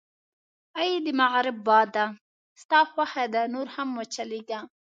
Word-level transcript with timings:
اې 0.79 0.91
د 1.05 1.07
مغرب 1.19 1.57
باده، 1.67 2.05
ستا 2.61 2.79
خوښه 2.91 3.25
ده، 3.33 3.41
نور 3.53 3.67
هم 3.75 3.89
و 3.97 4.01
چلېږه. 4.13 4.59